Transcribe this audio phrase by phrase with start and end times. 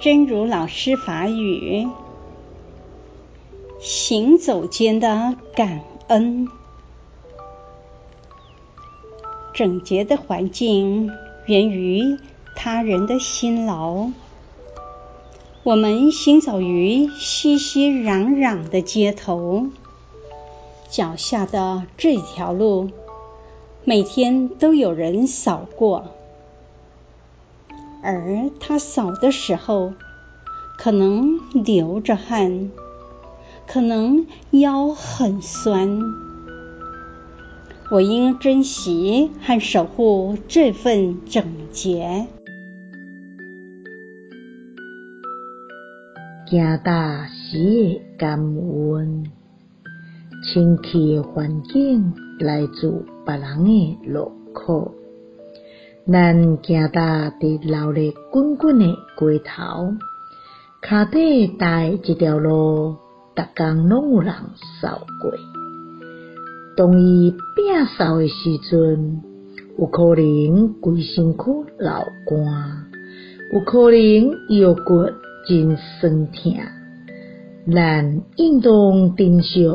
[0.00, 1.86] 真如老师法语：
[3.80, 6.48] 行走间的感恩。
[9.52, 11.10] 整洁的环境
[11.44, 12.16] 源于
[12.56, 14.08] 他人的辛劳。
[15.64, 19.66] 我们行走于熙熙攘攘的街头，
[20.88, 22.88] 脚下的这条路，
[23.84, 26.06] 每天都有人扫过。
[28.02, 29.92] 而他扫的时候，
[30.78, 32.70] 可能流着汗，
[33.66, 36.00] 可能腰很酸。
[37.90, 42.26] 我应珍惜和守护这份整洁。
[46.46, 49.24] 行大时的感恩，
[50.52, 54.99] 清气的环境来自别人的劳苦。
[56.06, 59.94] 咱行踏伫流力滚滚的街头，
[60.82, 62.96] 脚底踏的这条路，
[63.36, 64.34] 逐工拢有人
[64.80, 65.30] 扫过。
[66.76, 69.22] 当伊摒扫的时阵，
[69.78, 71.44] 有可能规身躯
[71.78, 72.86] 流汗，
[73.52, 75.04] 有可能腰骨
[75.46, 76.54] 真酸痛。
[77.72, 79.68] 咱应当珍惜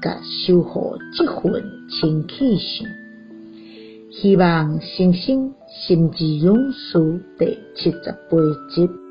[0.00, 2.88] 甲守护这份清气性。
[4.18, 7.98] 希望星星心之勇士第七十
[8.30, 8.38] 八
[8.74, 9.05] 集。